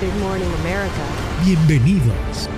[0.00, 0.92] Good morning, America.
[1.44, 2.48] Bienvenidos.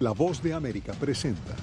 [0.00, 1.54] La voz de América presenta.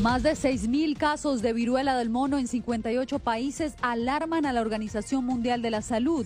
[0.00, 5.26] Más de 6.000 casos de viruela del mono en 58 países alarman a la Organización
[5.26, 6.24] Mundial de la Salud.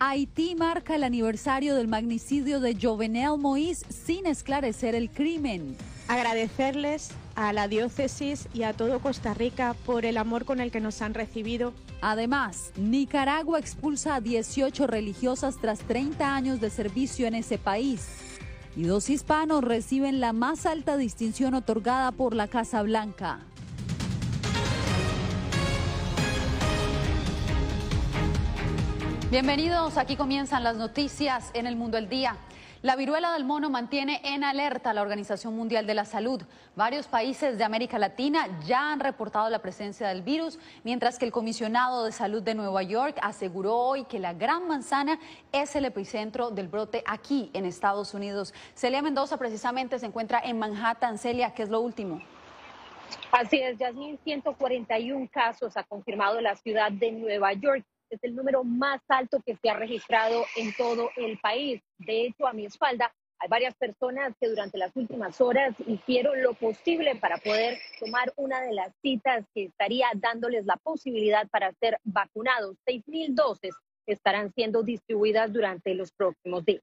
[0.00, 5.76] Haití marca el aniversario del magnicidio de Jovenel Moïse sin esclarecer el crimen.
[6.06, 10.78] Agradecerles a la diócesis y a todo Costa Rica por el amor con el que
[10.78, 11.74] nos han recibido.
[12.00, 18.06] Además, Nicaragua expulsa a 18 religiosas tras 30 años de servicio en ese país.
[18.76, 23.40] Y dos hispanos reciben la más alta distinción otorgada por la Casa Blanca.
[29.30, 32.38] Bienvenidos, aquí comienzan las noticias en el mundo del día.
[32.80, 36.40] La viruela del mono mantiene en alerta a la Organización Mundial de la Salud.
[36.76, 41.32] Varios países de América Latina ya han reportado la presencia del virus, mientras que el
[41.32, 45.18] comisionado de salud de Nueva York aseguró hoy que la Gran Manzana
[45.52, 48.54] es el epicentro del brote aquí en Estados Unidos.
[48.74, 51.18] Celia Mendoza precisamente se encuentra en Manhattan.
[51.18, 52.22] Celia, ¿qué es lo último?
[53.30, 58.64] Así es, Yasmin, 141 casos ha confirmado la ciudad de Nueva York es el número
[58.64, 61.82] más alto que se ha registrado en todo el país.
[61.98, 66.54] De hecho, a mi espalda hay varias personas que durante las últimas horas hicieron lo
[66.54, 71.98] posible para poder tomar una de las citas que estaría dándoles la posibilidad para ser
[72.02, 72.76] vacunados.
[72.84, 73.74] Seis mil dosis
[74.06, 76.82] estarán siendo distribuidas durante los próximos días.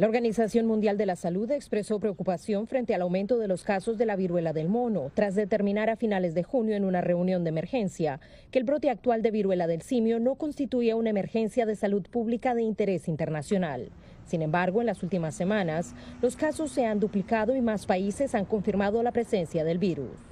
[0.00, 4.06] La Organización Mundial de la Salud expresó preocupación frente al aumento de los casos de
[4.06, 8.18] la viruela del mono, tras determinar a finales de junio en una reunión de emergencia
[8.50, 12.54] que el brote actual de viruela del simio no constituía una emergencia de salud pública
[12.54, 13.90] de interés internacional.
[14.24, 18.46] Sin embargo, en las últimas semanas, los casos se han duplicado y más países han
[18.46, 20.29] confirmado la presencia del virus.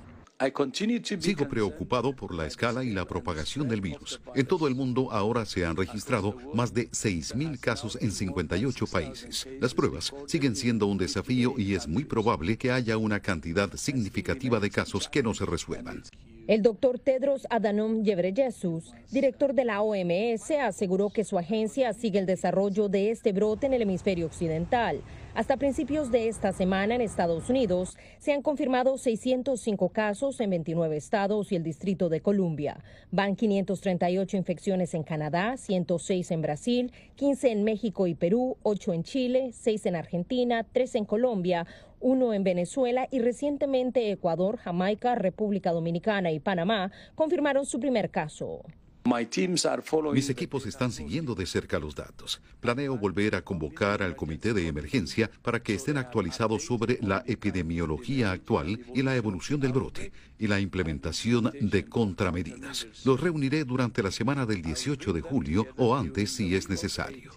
[1.18, 4.20] Sigo preocupado por la escala y la propagación del virus.
[4.36, 9.48] En todo el mundo ahora se han registrado más de 6.000 casos en 58 países.
[9.60, 14.60] Las pruebas siguen siendo un desafío y es muy probable que haya una cantidad significativa
[14.60, 16.04] de casos que no se resuelvan.
[16.48, 22.24] El doctor Tedros Adhanom Ghebreyesus, director de la OMS, aseguró que su agencia sigue el
[22.24, 25.02] desarrollo de este brote en el hemisferio occidental.
[25.34, 30.96] Hasta principios de esta semana en Estados Unidos se han confirmado 605 casos en 29
[30.96, 32.82] estados y el Distrito de Columbia.
[33.10, 39.02] Van 538 infecciones en Canadá, 106 en Brasil, 15 en México y Perú, 8 en
[39.02, 41.66] Chile, 6 en Argentina, 3 en Colombia,
[42.00, 48.62] uno en Venezuela y recientemente Ecuador, Jamaica, República Dominicana y Panamá confirmaron su primer caso.
[50.12, 52.42] Mis equipos están siguiendo de cerca los datos.
[52.60, 58.32] Planeo volver a convocar al comité de emergencia para que estén actualizados sobre la epidemiología
[58.32, 62.86] actual y la evolución del brote y la implementación de contramedidas.
[63.06, 67.32] Los reuniré durante la semana del 18 de julio o antes si es necesario.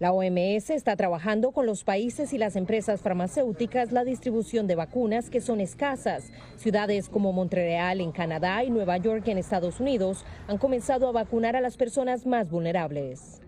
[0.00, 5.28] La OMS está trabajando con los países y las empresas farmacéuticas la distribución de vacunas
[5.28, 6.32] que son escasas.
[6.56, 11.54] Ciudades como Montreal en Canadá y Nueva York en Estados Unidos han comenzado a vacunar
[11.54, 13.42] a las personas más vulnerables.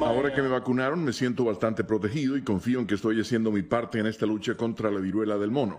[0.00, 3.60] Ahora que me vacunaron me siento bastante protegido y confío en que estoy haciendo mi
[3.60, 5.78] parte en esta lucha contra la viruela del mono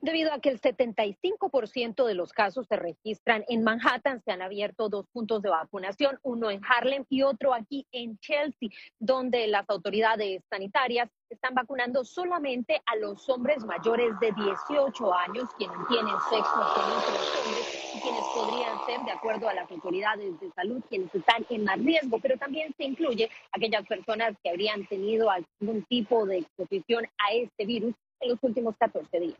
[0.00, 4.22] debido a que el 75% de los casos se registran en Manhattan.
[4.24, 8.68] Se han abierto dos puntos de vacunación, uno en Harlem y otro aquí en Chelsea,
[8.98, 15.76] donde las autoridades sanitarias están vacunando solamente a los hombres mayores de 18 años, quienes
[15.88, 20.50] tienen sexo con otros hombres y quienes podrían ser, de acuerdo a las autoridades de
[20.52, 25.30] salud, quienes están en más riesgo, pero también se incluye aquellas personas que habrían tenido
[25.30, 29.38] algún tipo de exposición a este virus en los últimos 14 días.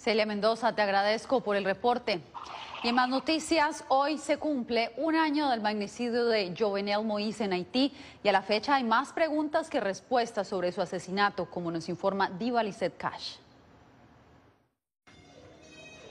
[0.00, 2.22] Celia Mendoza, te agradezco por el reporte.
[2.82, 7.52] Y en más noticias, hoy se cumple un año del magnicidio de Jovenel Moïse en
[7.52, 7.92] Haití
[8.22, 12.30] y a la fecha hay más preguntas que respuestas sobre su asesinato, como nos informa
[12.30, 13.34] Diva Lizette Cash.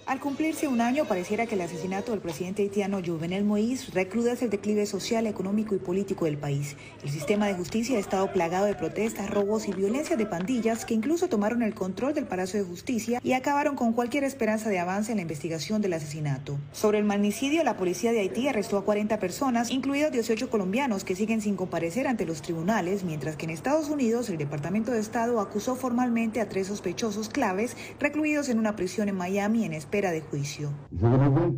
[0.10, 4.50] Al cumplirse un año, pareciera que el asesinato del presidente haitiano Jovenel Moïse recrudece el
[4.50, 6.76] declive social, económico y político del país.
[7.04, 10.96] El sistema de justicia ha estado plagado de protestas, robos y violencia de pandillas que
[10.96, 15.12] incluso tomaron el control del Palacio de Justicia y acabaron con cualquier esperanza de avance
[15.12, 16.58] en la investigación del asesinato.
[16.72, 21.16] Sobre el magnicidio, la policía de Haití arrestó a 40 personas, incluidos 18 colombianos que
[21.16, 25.40] siguen sin comparecer ante los tribunales, mientras que en Estados Unidos el Departamento de Estado
[25.40, 30.22] acusó formalmente a tres sospechosos claves recluidos en una prisión en Miami en espera de
[30.22, 30.72] juicio.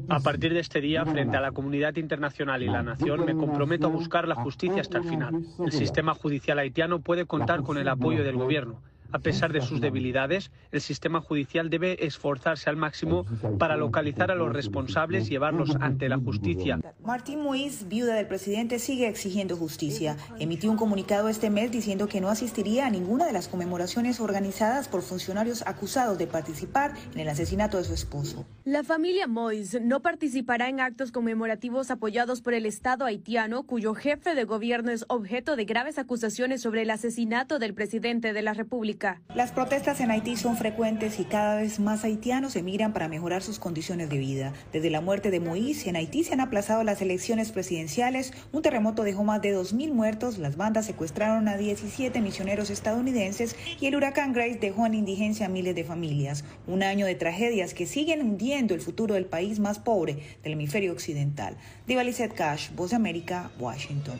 [0.09, 3.88] A partir de este día, frente a la comunidad internacional y la nación, me comprometo
[3.88, 5.45] a buscar la justicia hasta el final.
[5.63, 8.81] El sistema judicial haitiano puede contar con el apoyo del gobierno.
[9.13, 13.25] A pesar de sus debilidades, el sistema judicial debe esforzarse al máximo
[13.59, 16.79] para localizar a los responsables y llevarlos ante la justicia.
[17.03, 20.15] Martín Muiz, viuda del presidente, sigue exigiendo justicia.
[20.39, 24.87] Emitió un comunicado este mes diciendo que no asistiría a ninguna de las conmemoraciones organizadas
[24.87, 28.45] por funcionarios acusados de participar en el asesinato de su esposo.
[28.63, 34.35] La familia Mois no participará en actos conmemorativos apoyados por el Estado haitiano, cuyo jefe
[34.35, 39.00] de gobierno es objeto de graves acusaciones sobre el asesinato del presidente de la República.
[39.33, 43.57] Las protestas en Haití son frecuentes y cada vez más haitianos emigran para mejorar sus
[43.57, 44.53] condiciones de vida.
[44.71, 49.03] Desde la muerte de Moïse, en Haití se han aplazado las elecciones presidenciales, un terremoto
[49.03, 54.33] dejó más de 2.000 muertos, las bandas secuestraron a 17 misioneros estadounidenses y el huracán
[54.33, 56.44] Grace dejó en indigencia a miles de familias.
[56.68, 60.92] Un año de tragedias que siguen hundiendo el futuro del país más pobre del hemisferio
[60.92, 61.57] occidental.
[61.88, 62.03] Diva
[62.36, 64.19] Cash, Voz de América, Washington.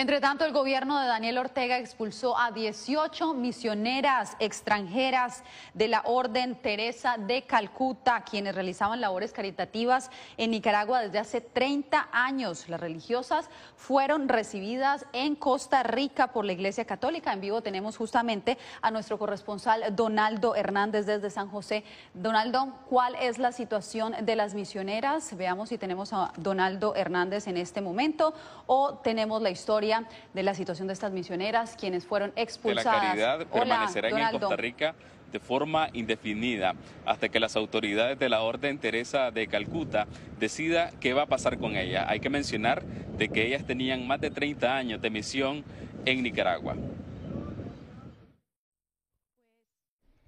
[0.00, 5.44] Entre tanto, el gobierno de Daniel Ortega expulsó a 18 misioneras extranjeras
[5.74, 12.08] de la Orden Teresa de Calcuta, quienes realizaban labores caritativas en Nicaragua desde hace 30
[12.12, 12.66] años.
[12.70, 17.34] Las religiosas fueron recibidas en Costa Rica por la Iglesia Católica.
[17.34, 21.84] En vivo tenemos justamente a nuestro corresponsal Donaldo Hernández desde San José.
[22.14, 25.36] Donaldo, ¿cuál es la situación de las misioneras?
[25.36, 28.32] Veamos si tenemos a Donaldo Hernández en este momento
[28.66, 29.89] o tenemos la historia
[30.34, 33.02] de la situación de estas misioneras, quienes fueron expulsadas.
[33.02, 34.94] la caridad permanecerán en Costa Rica
[35.32, 36.74] de forma indefinida
[37.06, 40.06] hasta que las autoridades de la Orden Teresa de Calcuta
[40.38, 42.08] decida qué va a pasar con ella.
[42.08, 45.64] Hay que mencionar de que ellas tenían más de 30 años de misión
[46.04, 46.76] en Nicaragua.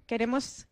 [0.05, 0.67] Queremos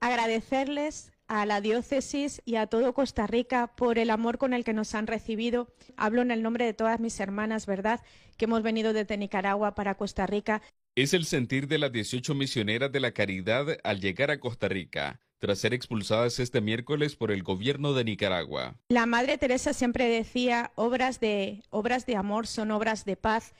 [0.00, 4.74] agradecerles a la diócesis y a todo Costa Rica por el amor con el que
[4.74, 5.74] nos han recibido.
[5.96, 8.00] Hablo en el nombre de todas mis hermanas, ¿verdad?
[8.36, 10.60] Que hemos venido desde Nicaragua para Costa Rica.
[10.94, 15.20] Es el sentir de las 18 misioneras de la caridad al llegar a Costa Rica
[15.38, 18.76] tras ser expulsadas este miércoles por el gobierno de Nicaragua.
[18.90, 23.54] La Madre Teresa siempre decía, obras de, obras de amor son obras de paz.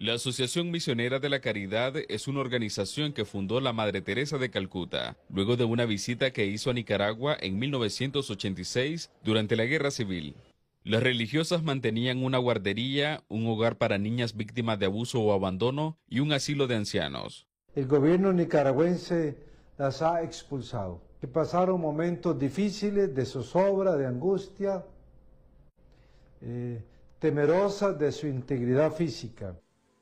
[0.00, 4.48] La Asociación Misionera de la Caridad es una organización que fundó la Madre Teresa de
[4.48, 10.36] Calcuta, luego de una visita que hizo a Nicaragua en 1986 durante la Guerra Civil.
[10.84, 16.20] Las religiosas mantenían una guardería, un hogar para niñas víctimas de abuso o abandono y
[16.20, 17.48] un asilo de ancianos.
[17.74, 19.36] El gobierno nicaragüense
[19.78, 24.84] las ha expulsado, que pasaron momentos difíciles de zozobra, de angustia,
[26.40, 26.84] eh,
[27.18, 29.56] temerosas de su integridad física.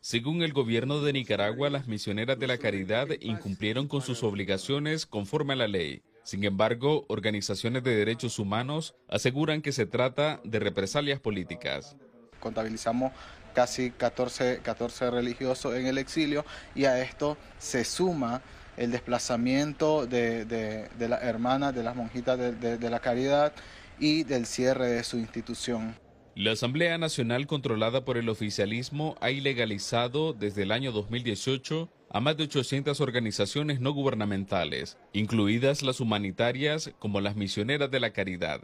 [0.08, 5.55] Según el gobierno de Nicaragua, las misioneras de la caridad incumplieron con sus obligaciones conforme
[5.55, 6.00] a la ley.
[6.23, 11.97] Sin embargo, organizaciones de derechos humanos aseguran que se trata de represalias políticas.
[12.38, 13.11] Contabilizamos
[13.52, 16.45] casi 14, 14 religiosos en el exilio
[16.76, 18.42] y a esto se suma
[18.76, 23.52] el desplazamiento de, de, las hermanas, de las monjitas de la caridad
[23.99, 26.05] y del cierre de su institución.
[26.37, 32.37] La Asamblea Nacional controlada por el oficialismo ha ilegalizado desde el año 2018 a más
[32.37, 38.61] de 800 organizaciones no gubernamentales, incluidas las humanitarias como las misioneras de la caridad.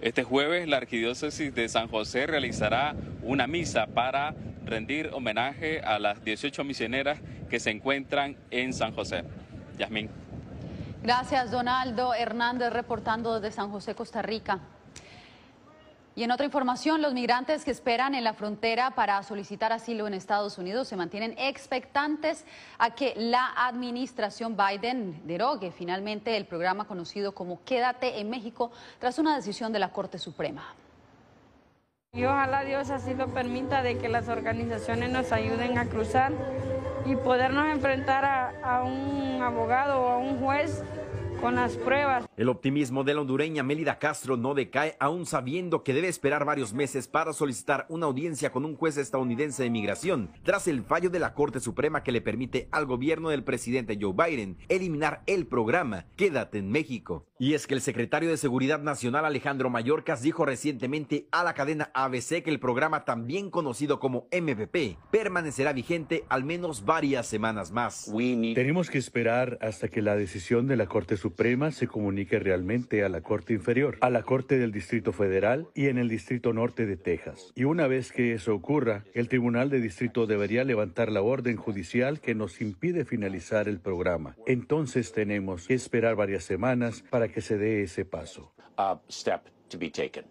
[0.00, 6.24] Este jueves la Arquidiócesis de San José realizará una misa para rendir homenaje a las
[6.24, 9.22] 18 misioneras que se encuentran en San José.
[9.80, 10.08] Yasmín.
[11.02, 14.60] Gracias, Donaldo Hernández, reportando desde San José, Costa Rica.
[16.14, 20.12] Y en otra información, los migrantes que esperan en la frontera para solicitar asilo en
[20.12, 22.44] Estados Unidos se mantienen expectantes
[22.78, 29.18] a que la administración Biden derogue finalmente el programa conocido como Quédate en México tras
[29.18, 30.74] una decisión de la Corte Suprema.
[32.12, 36.32] Y ojalá Dios así lo permita de que las organizaciones nos ayuden a cruzar
[37.06, 38.49] y podernos enfrentar a,
[38.82, 40.82] un abogado o a un juez
[41.40, 42.28] con las pruebas.
[42.36, 46.74] El optimismo de la hondureña Mélida Castro no decae aún sabiendo que debe esperar varios
[46.74, 51.18] meses para solicitar una audiencia con un juez estadounidense de migración tras el fallo de
[51.18, 56.04] la Corte Suprema que le permite al gobierno del presidente Joe Biden eliminar el programa
[56.16, 57.26] Quédate en México.
[57.38, 61.90] Y es que el secretario de Seguridad Nacional Alejandro Mayorkas dijo recientemente a la cadena
[61.94, 68.10] ABC que el programa también conocido como MVP permanecerá vigente al menos varias semanas más.
[68.54, 71.29] Tenemos que esperar hasta que la decisión de la Corte Suprema
[71.72, 75.98] se comunique realmente a la Corte Inferior, a la Corte del Distrito Federal y en
[75.98, 77.52] el Distrito Norte de Texas.
[77.54, 82.20] Y una vez que eso ocurra, el Tribunal de Distrito debería levantar la orden judicial
[82.20, 84.36] que nos impide finalizar el programa.
[84.46, 88.52] Entonces tenemos que esperar varias semanas para que se dé ese paso.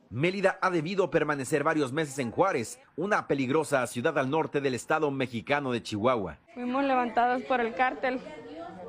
[0.09, 5.11] Mélida ha debido permanecer varios meses en Juárez, una peligrosa ciudad al norte del estado
[5.11, 6.39] mexicano de Chihuahua.
[6.53, 8.19] Fuimos levantados por el cártel.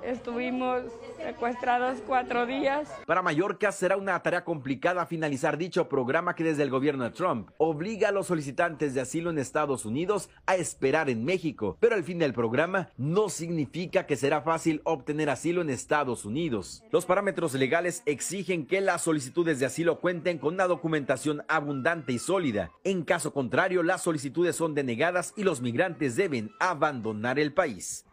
[0.04, 0.82] Estuvimos
[1.16, 2.88] secuestrados cuatro días.
[3.06, 7.50] Para Mallorca será una tarea complicada finalizar dicho programa que desde el gobierno de Trump
[7.58, 11.76] obliga a los solicitantes de asilo en Estados Unidos a esperar en México.
[11.80, 16.82] Pero el fin del programa no significa que será fácil obtener asilo en Estados Unidos.
[16.90, 22.18] Los parámetros legales exigen que las solicitudes de asilo cuenten con una documentación abundante y
[22.18, 22.70] sólida.
[22.84, 28.06] En caso contrario, las solicitudes son denegadas y los migrantes deben abandonar el país.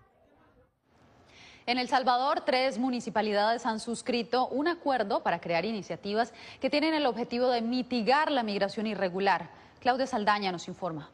[1.67, 7.05] En El Salvador, tres municipalidades han suscrito un acuerdo para crear iniciativas que tienen el
[7.05, 9.49] objetivo de mitigar la migración irregular.
[9.81, 11.11] Claudia Saldaña nos informa.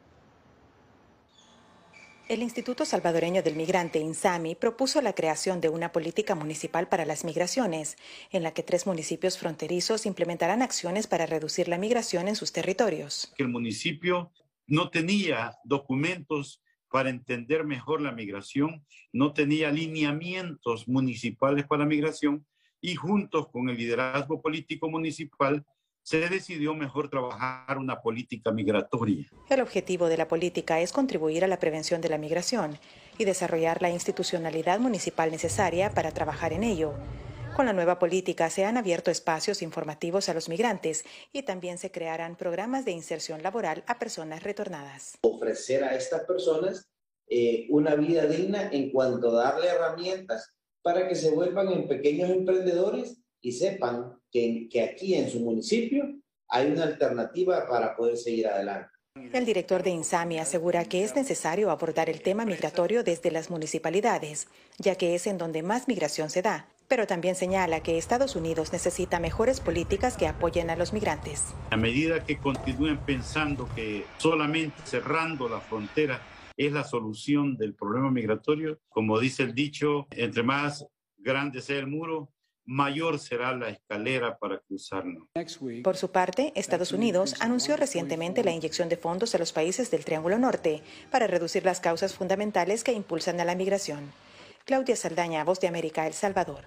[2.30, 7.26] El Instituto Salvadoreño del Migrante, INSAMI, propuso la creación de una política municipal para las
[7.26, 7.98] migraciones,
[8.30, 13.34] en la que tres municipios fronterizos implementarán acciones para reducir la migración en sus territorios.
[13.40, 14.32] El municipio
[14.68, 16.62] no tenía documentos
[16.94, 22.46] para entender mejor la migración, no tenía lineamientos municipales para migración
[22.82, 25.66] y juntos con el liderazgo político municipal
[26.04, 29.26] se decidió mejor trabajar una política migratoria.
[29.50, 32.78] El objetivo de la política es contribuir a la prevención de la migración
[33.18, 36.94] y desarrollar la institucionalidad municipal necesaria para trabajar en ello.
[37.56, 41.92] Con la nueva política se han abierto espacios informativos a los migrantes y también se
[41.92, 45.20] crearán programas de inserción laboral a personas retornadas.
[45.22, 46.90] Ofrecer a estas personas
[47.30, 52.32] eh, una vida digna en cuanto a darle herramientas para que se vuelvan en pequeños
[52.32, 56.06] emprendedores y sepan que, que aquí en su municipio
[56.48, 58.90] hay una alternativa para poder seguir adelante.
[59.32, 64.48] El director de INSAMI asegura que es necesario abordar el tema migratorio desde las municipalidades,
[64.80, 68.74] ya que es en donde más migración se da, pero también señala que Estados Unidos
[68.74, 71.54] necesita mejores políticas que apoyen a los migrantes.
[71.72, 76.22] A medida que continúen pensando que solamente cerrando la frontera
[76.58, 80.86] es la solución del problema migratorio, como dice el dicho, entre más
[81.18, 82.30] grande sea el muro,
[82.66, 85.28] mayor será la escalera para cruzarlo.
[85.84, 90.06] Por su parte, Estados Unidos anunció recientemente la inyección de fondos a los países del
[90.06, 94.12] Triángulo Norte para reducir las causas fundamentales que impulsan a la migración.
[94.66, 96.64] Claudia Saldaña, Voz de América, El Salvador.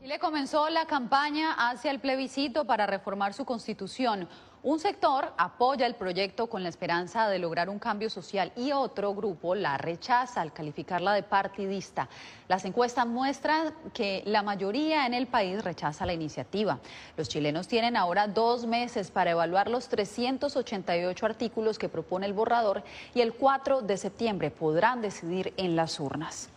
[0.00, 4.28] Chile comenzó la campaña hacia el plebiscito para reformar su constitución.
[4.62, 9.12] Un sector apoya el proyecto con la esperanza de lograr un cambio social y otro
[9.12, 12.08] grupo la rechaza al calificarla de partidista.
[12.46, 16.78] Las encuestas muestran que la mayoría en el país rechaza la iniciativa.
[17.16, 22.84] Los chilenos tienen ahora dos meses para evaluar los 388 artículos que propone el borrador
[23.14, 26.50] y el 4 de septiembre podrán decidir en las urnas.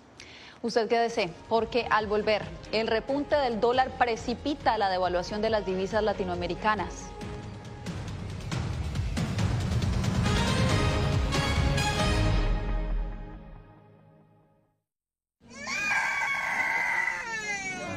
[0.63, 6.03] Usted quédese, porque al volver, el repunte del dólar precipita la devaluación de las divisas
[6.03, 7.10] latinoamericanas.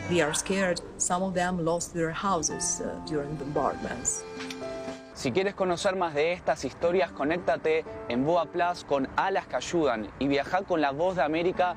[0.09, 0.80] They are scared.
[0.97, 4.25] Some of them lost their houses uh, during bombardments.
[5.14, 10.09] Si quieres conocer más de estas historias, conéctate en Boa Plus con Alas que Ayudan
[10.18, 11.76] y viaja con la voz de América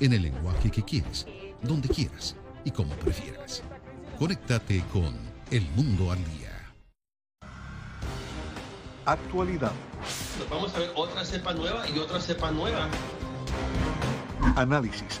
[0.00, 1.26] en el lenguaje que quieres,
[1.62, 3.62] donde quieras y como prefieras.
[4.18, 5.14] Conéctate con
[5.50, 6.50] El Mundo al Día.
[9.06, 9.72] Actualidad.
[10.50, 12.88] Vamos a ver otra cepa nueva y otra cepa nueva.
[14.56, 15.20] Análisis.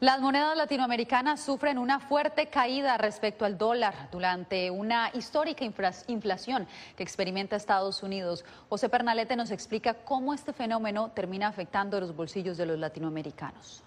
[0.00, 6.66] Las monedas latinoamericanas sufren una fuerte caída respecto al dólar durante una histórica inflación
[6.96, 8.46] que experimenta Estados Unidos.
[8.70, 13.82] José Pernalete nos explica cómo este fenómeno termina afectando los bolsillos de los latinoamericanos.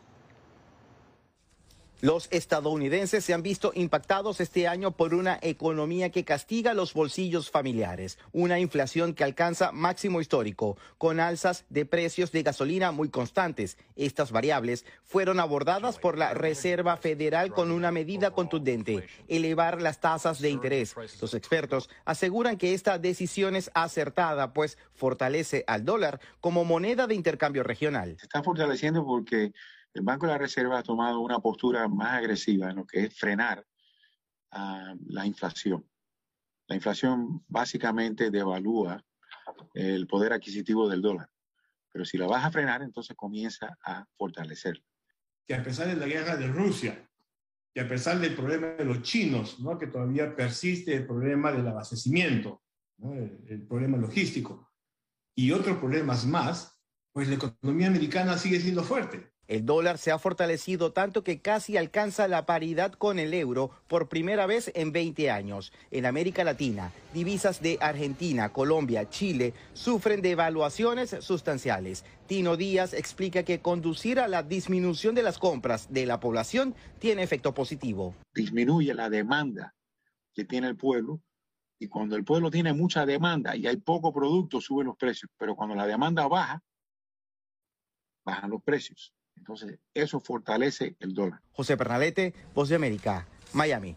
[2.03, 7.49] Los estadounidenses se han visto impactados este año por una economía que castiga los bolsillos
[7.49, 13.77] familiares, una inflación que alcanza máximo histórico, con alzas de precios de gasolina muy constantes.
[13.95, 20.41] Estas variables fueron abordadas por la Reserva Federal con una medida contundente, elevar las tasas
[20.41, 20.97] de interés.
[21.21, 27.15] Los expertos aseguran que esta decisión es acertada, pues fortalece al dólar como moneda de
[27.15, 28.17] intercambio regional.
[28.19, 29.53] Se está fortaleciendo porque
[29.93, 33.17] el Banco de la Reserva ha tomado una postura más agresiva en lo que es
[33.17, 33.65] frenar
[34.51, 35.87] ah, la inflación.
[36.67, 39.03] La inflación básicamente devalúa
[39.73, 41.29] el poder adquisitivo del dólar,
[41.91, 44.83] pero si la vas a frenar, entonces comienza a fortalecer.
[45.45, 47.09] Que a pesar de la guerra de Rusia,
[47.75, 49.77] y a pesar del problema de los chinos, ¿no?
[49.77, 52.61] que todavía persiste el problema del abastecimiento,
[53.47, 54.71] el problema logístico,
[55.35, 56.79] y otros problemas más,
[57.11, 59.32] pues la economía americana sigue siendo fuerte.
[59.47, 64.07] El dólar se ha fortalecido tanto que casi alcanza la paridad con el euro por
[64.07, 65.73] primera vez en 20 años.
[65.91, 72.05] En América Latina, divisas de Argentina, Colombia, Chile sufren devaluaciones sustanciales.
[72.25, 77.23] Tino Díaz explica que conducir a la disminución de las compras de la población tiene
[77.23, 78.15] efecto positivo.
[78.33, 79.75] Disminuye la demanda
[80.33, 81.21] que tiene el pueblo
[81.79, 85.53] y cuando el pueblo tiene mucha demanda y hay poco producto, suben los precios, pero
[85.53, 86.63] cuando la demanda baja,
[88.23, 89.13] bajan los precios.
[89.37, 91.39] Entonces, eso fortalece el dólar.
[91.51, 93.95] José Pernalete, Voz de América, Miami.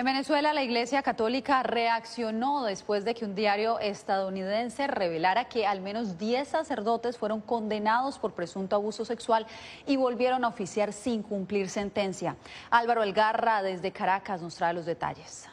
[0.00, 5.82] En Venezuela, la Iglesia Católica reaccionó después de que un diario estadounidense revelara que al
[5.82, 9.46] menos 10 sacerdotes fueron condenados por presunto abuso sexual
[9.86, 12.36] y volvieron a oficiar sin cumplir sentencia.
[12.70, 15.50] Álvaro Elgarra, desde Caracas, nos trae los detalles.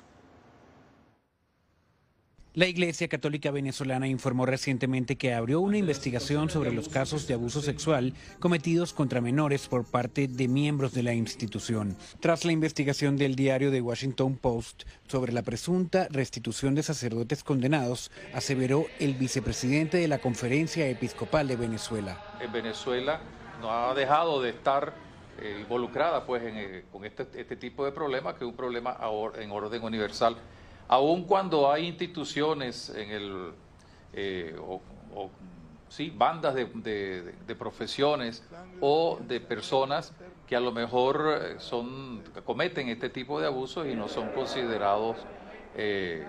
[2.58, 7.62] La Iglesia Católica Venezolana informó recientemente que abrió una investigación sobre los casos de abuso
[7.62, 11.96] sexual cometidos contra menores por parte de miembros de la institución.
[12.20, 18.10] Tras la investigación del diario The Washington Post sobre la presunta restitución de sacerdotes condenados,
[18.34, 22.40] aseveró el vicepresidente de la Conferencia Episcopal de Venezuela.
[22.42, 23.22] En Venezuela
[23.62, 24.96] no ha dejado de estar
[25.40, 28.98] eh, involucrada pues, eh, con este, este, tipo de problemas, que es un problema
[29.40, 30.38] en orden universal
[30.88, 33.52] aun cuando hay instituciones en el,
[34.14, 34.82] eh, o,
[35.90, 38.44] sí, bandas de, profesiones
[38.82, 40.14] o de personas
[40.48, 45.18] que a lo mejor eh, son, cometen este tipo de abusos y no son considerados
[45.76, 46.26] eh,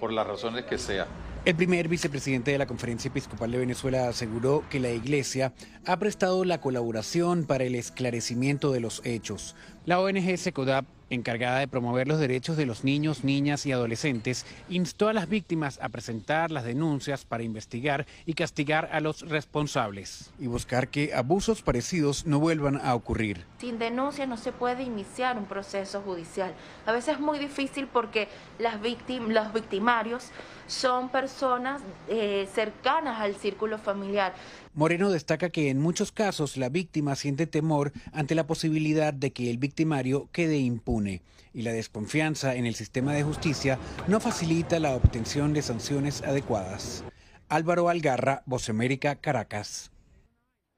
[0.00, 1.06] por las razones que sea.
[1.44, 5.52] El primer vicepresidente de la Conferencia Episcopal de Venezuela aseguró que la Iglesia
[5.86, 9.56] ha prestado la colaboración para el esclarecimiento de los hechos.
[9.84, 15.08] La ONG SECODAP encargada de promover los derechos de los niños, niñas y adolescentes, instó
[15.08, 20.46] a las víctimas a presentar las denuncias para investigar y castigar a los responsables y
[20.46, 23.44] buscar que abusos parecidos no vuelvan a ocurrir.
[23.58, 26.54] Sin denuncia no se puede iniciar un proceso judicial.
[26.86, 30.30] A veces es muy difícil porque las los victimarios
[30.66, 34.34] son personas eh, cercanas al círculo familiar.
[34.74, 39.50] Moreno destaca que en muchos casos la víctima siente temor ante la posibilidad de que
[39.50, 41.20] el victimario quede impune
[41.52, 47.04] y la desconfianza en el sistema de justicia no facilita la obtención de sanciones adecuadas.
[47.50, 49.91] Álvaro Algarra, Voz América, Caracas.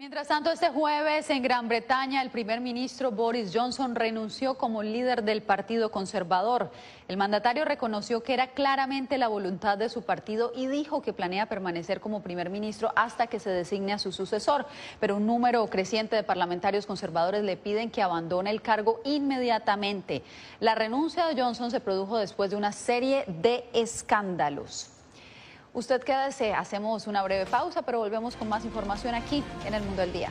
[0.04, 5.22] Mientras tanto, este jueves en Gran Bretaña, el primer ministro Boris Johnson renunció como líder
[5.22, 6.70] del Partido Conservador.
[7.08, 11.46] El mandatario reconoció que era claramente la voluntad de su partido y dijo que planea
[11.46, 14.66] permanecer como primer ministro hasta que se designe a su sucesor.
[15.00, 20.22] Pero un número creciente de parlamentarios conservadores le piden que abandone el cargo inmediatamente.
[20.60, 24.93] La renuncia de Johnson se produjo después de una serie de escándalos.
[25.74, 30.02] Usted quédese, hacemos una breve pausa, pero volvemos con más información aquí en el Mundo
[30.02, 30.30] del Día.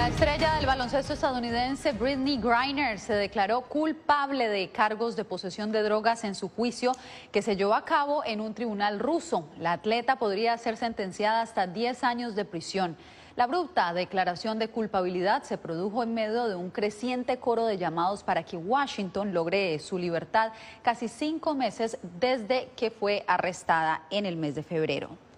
[0.00, 5.82] La estrella del baloncesto estadounidense Britney Griner se declaró culpable de cargos de posesión de
[5.82, 6.92] drogas en su juicio
[7.30, 9.44] que se llevó a cabo en un tribunal ruso.
[9.58, 12.96] La atleta podría ser sentenciada hasta 10 años de prisión.
[13.36, 18.22] La abrupta declaración de culpabilidad se produjo en medio de un creciente coro de llamados
[18.22, 24.38] para que Washington logre su libertad casi cinco meses desde que fue arrestada en el
[24.38, 25.29] mes de febrero.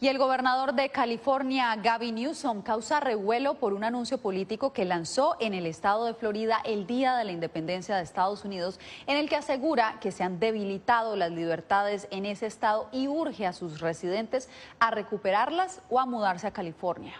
[0.00, 5.36] Y el gobernador de California, Gavin Newsom, causa revuelo por un anuncio político que lanzó
[5.38, 9.28] en el estado de Florida el día de la independencia de Estados Unidos, en el
[9.28, 13.80] que asegura que se han debilitado las libertades en ese estado y urge a sus
[13.80, 17.14] residentes a recuperarlas o a mudarse a California.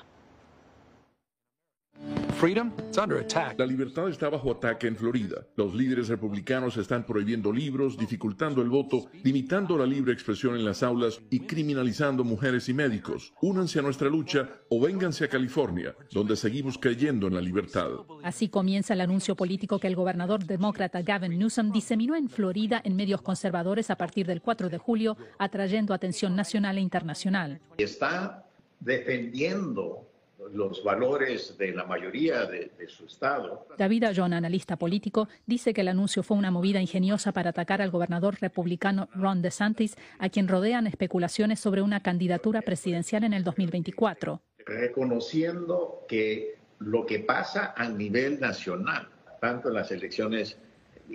[3.56, 5.46] La libertad está bajo ataque en Florida.
[5.56, 10.82] Los líderes republicanos están prohibiendo libros, dificultando el voto, limitando la libre expresión en las
[10.82, 13.32] aulas y criminalizando mujeres y médicos.
[13.40, 17.88] Únanse a nuestra lucha o vénganse a California, donde seguimos creyendo en la libertad.
[18.22, 22.94] Así comienza el anuncio político que el gobernador demócrata Gavin Newsom diseminó en Florida en
[22.94, 27.60] medios conservadores a partir del 4 de julio, atrayendo atención nacional e internacional.
[27.78, 28.44] Está
[28.80, 30.13] defendiendo
[30.52, 33.66] los valores de la mayoría de, su Estado.
[33.78, 37.90] David John, analista político, dice que el anuncio fue una movida ingeniosa para atacar al
[37.90, 44.40] gobernador republicano Ron DeSantis, a quien rodean especulaciones sobre una candidatura presidencial en el 2024.
[44.66, 49.08] Reconociendo que lo que pasa a nivel nacional,
[49.40, 50.58] tanto en las elecciones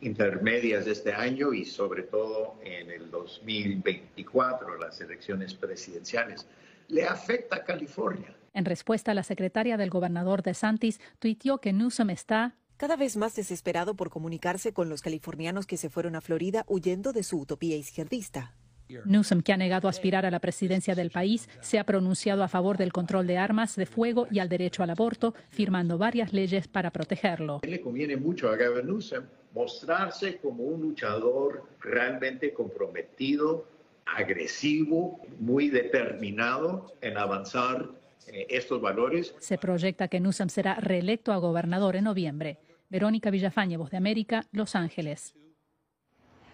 [0.01, 6.47] intermedias de este año y sobre todo en el 2024, las elecciones presidenciales,
[6.87, 8.35] le afecta a California.
[8.53, 13.35] En respuesta, la secretaria del gobernador de Santis tuiteó que Newsom está cada vez más
[13.35, 17.75] desesperado por comunicarse con los californianos que se fueron a Florida huyendo de su utopía
[17.75, 18.55] izquierdista.
[19.05, 22.77] Newsom, que ha negado aspirar a la presidencia del país, se ha pronunciado a favor
[22.77, 26.89] del control de armas de fuego y al derecho al aborto, firmando varias leyes para
[26.89, 27.59] protegerlo.
[27.63, 33.67] Le conviene mucho a Gavin Newsom mostrarse como un luchador realmente comprometido
[34.05, 37.89] agresivo, muy determinado en avanzar
[38.27, 39.35] eh, estos valores.
[39.39, 42.59] Se proyecta que Newsom será reelecto a gobernador en noviembre.
[42.89, 45.35] Verónica Villafañe, Voz de América, Los Ángeles.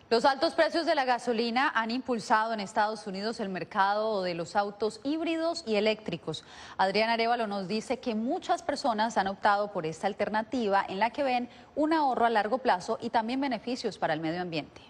[0.08, 4.56] Los altos precios de la gasolina han impulsado en Estados Unidos el mercado de los
[4.56, 6.44] autos híbridos y eléctricos.
[6.78, 11.24] Adrián Arevalo nos dice que muchas personas han optado por esta alternativa en la que
[11.24, 14.82] ven un ahorro a largo plazo y también beneficios para el medio ambiente.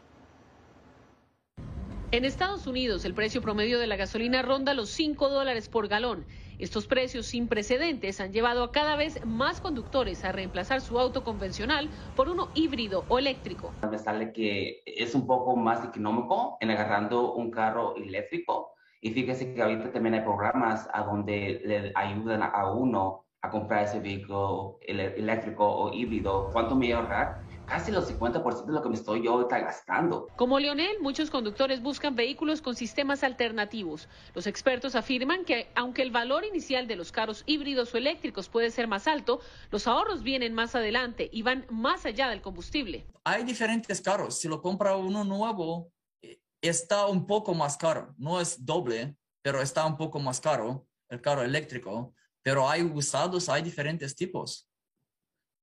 [2.12, 6.26] En Estados Unidos, el precio promedio de la gasolina ronda los 5 dólares por galón.
[6.58, 11.24] Estos precios sin precedentes han llevado a cada vez más conductores a reemplazar su auto
[11.24, 13.74] convencional por uno híbrido o eléctrico.
[13.90, 18.74] Me sale que es un poco más económico en agarrando un carro eléctrico.
[19.02, 23.84] Y fíjese que ahorita también hay programas a donde le ayudan a uno a comprar
[23.84, 26.50] ese vehículo eléctrico o híbrido.
[26.54, 27.36] ¿Cuánto me va a ahorrar?
[27.66, 30.28] Casi los 50% de lo que me estoy yo ahorita gastando.
[30.36, 34.08] Como Leonel, muchos conductores buscan vehículos con sistemas alternativos.
[34.34, 38.72] Los expertos afirman que aunque el valor inicial de los carros híbridos o eléctricos puede
[38.72, 39.40] ser más alto,
[39.72, 43.06] los ahorros vienen más adelante y van más allá del combustible.
[43.24, 44.40] Hay diferentes carros.
[44.40, 48.14] Si lo compra uno nuevo, eh, está un poco más caro.
[48.18, 52.14] No es doble, pero está un poco más caro el carro eléctrico.
[52.42, 54.70] Pero hay usados, hay diferentes tipos.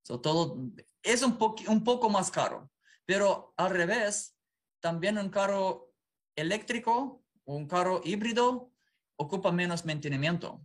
[0.05, 0.57] So, todo
[1.03, 1.39] es un,
[1.69, 2.71] un poco más caro,
[3.05, 4.37] pero al revés,
[4.81, 5.93] también un carro
[6.37, 8.71] eléctrico un carro híbrido
[9.17, 10.65] ocupa menos mantenimiento.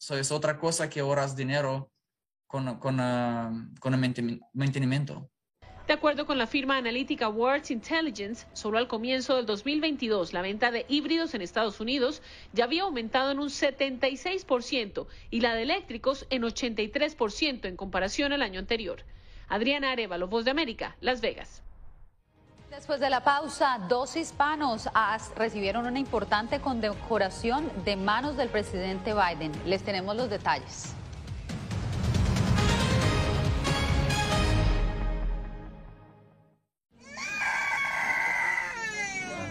[0.00, 1.92] Eso es otra cosa que ahorras dinero
[2.46, 5.30] con, con, uh, con el mantenimiento.
[5.88, 10.70] De acuerdo con la firma analítica Words Intelligence, solo al comienzo del 2022 la venta
[10.70, 12.20] de híbridos en Estados Unidos
[12.52, 18.42] ya había aumentado en un 76% y la de eléctricos en 83% en comparación al
[18.42, 19.02] año anterior.
[19.48, 21.62] Adriana Arevalo, Voz de América, Las Vegas.
[22.68, 24.90] Después de la pausa, dos hispanos
[25.36, 29.52] recibieron una importante condecoración de manos del presidente Biden.
[29.64, 30.97] Les tenemos los detalles.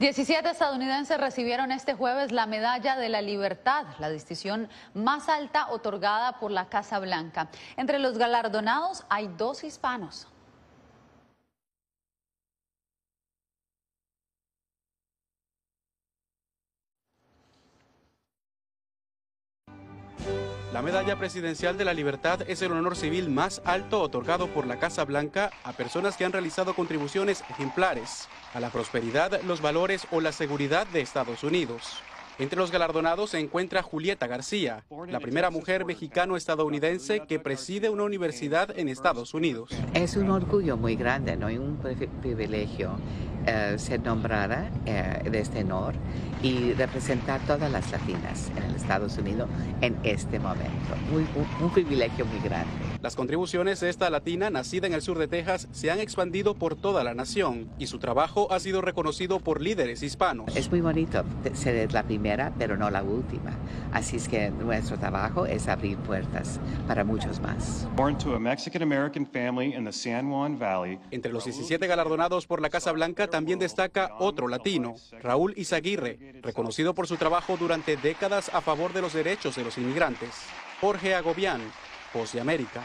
[0.00, 6.38] 17 estadounidenses recibieron este jueves la Medalla de la Libertad, la distinción más alta otorgada
[6.38, 7.50] por la Casa Blanca.
[7.76, 10.26] Entre los galardonados hay dos hispanos.
[20.72, 24.78] La Medalla Presidencial de la Libertad es el honor civil más alto otorgado por la
[24.78, 30.20] Casa Blanca a personas que han realizado contribuciones ejemplares a la prosperidad, los valores o
[30.20, 32.00] la seguridad de Estados Unidos.
[32.38, 38.78] Entre los galardonados se encuentra Julieta García, la primera mujer mexicano-estadounidense que preside una universidad
[38.78, 39.72] en Estados Unidos.
[39.92, 41.50] Es un orgullo muy grande, ¿no?
[41.50, 41.78] Y un
[42.22, 42.92] privilegio
[43.50, 45.94] eh, ser nombrada eh, de este honor
[46.42, 49.48] y representar todas las latinas en el Estados Unidos
[49.80, 50.94] en este momento.
[51.60, 52.70] un, privilegio muy grande.
[53.02, 56.76] Las contribuciones de esta latina, nacida en el sur de Texas, se han expandido por
[56.76, 60.54] toda la nación y su trabajo ha sido reconocido por líderes hispanos.
[60.54, 63.52] Es muy bonito ser la primera, pero no la última.
[63.90, 67.88] Así es que nuestro trabajo es abrir puertas para muchos más.
[71.10, 76.94] Entre los 17 galardonados por la Casa Blanca también destaca otro latino, Raúl Izaguirre, reconocido
[76.94, 80.30] por su trabajo durante décadas a favor de los derechos de los inmigrantes.
[80.82, 81.60] Jorge Agobián,
[82.12, 82.82] Voz de América.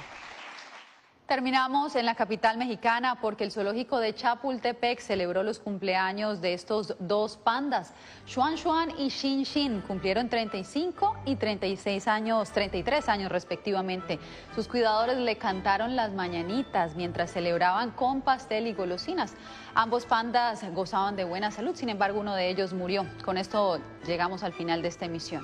[1.28, 6.96] Terminamos en la capital mexicana porque el zoológico de Chapultepec celebró los cumpleaños de estos
[7.00, 7.94] dos pandas.
[8.28, 14.20] Xuan Xuan y Xin Xin cumplieron 35 y 36 años, 33 años respectivamente.
[14.54, 19.34] Sus cuidadores le cantaron las mañanitas mientras celebraban con pastel y golosinas.
[19.74, 23.04] Ambos pandas gozaban de buena salud, sin embargo uno de ellos murió.
[23.26, 25.44] Con esto llegamos al final de esta emisión.